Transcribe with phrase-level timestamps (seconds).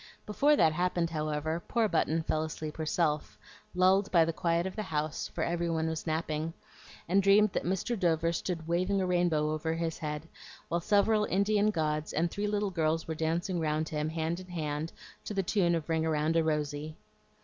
[0.25, 3.37] Before that happened, however, poor Button fell asleep herself,
[3.75, 6.55] lulled by the quiet of the house, for every one was napping,
[7.07, 7.99] and dreamed that Mr.
[7.99, 10.27] Dover stood waving a rainbow over his head,
[10.69, 14.91] while several Indian gods and three little girls were dancing round him, hand in hand,
[15.23, 16.97] to the tune of "Ring around a rosy."